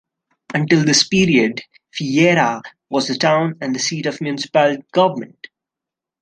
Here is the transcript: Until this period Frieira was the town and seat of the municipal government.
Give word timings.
Until 0.55 0.83
this 0.83 1.07
period 1.07 1.61
Frieira 1.95 2.63
was 2.89 3.07
the 3.07 3.13
town 3.15 3.59
and 3.61 3.79
seat 3.79 4.07
of 4.07 4.17
the 4.17 4.23
municipal 4.23 4.77
government. 4.93 5.45